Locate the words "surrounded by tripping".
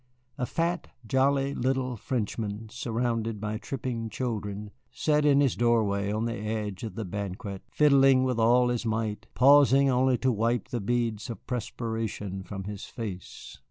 2.71-4.09